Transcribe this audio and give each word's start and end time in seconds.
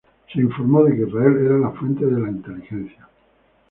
Se 0.33 0.39
informó 0.39 0.83
que 0.87 0.95
Israel 0.95 1.37
era 1.45 1.57
la 1.59 1.69
fuente 1.73 2.03
de 2.07 2.19
la 2.19 2.29
inteligencia. 2.31 3.07